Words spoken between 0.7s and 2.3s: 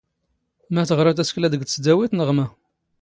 ⵎⴰ ⵜⵖⵔⴰ ⵜⴰⵙⴽⵍⴰ ⴷⴳ ⵜⵙⴷⴰⵡⵉⵜ, ⵏⵖ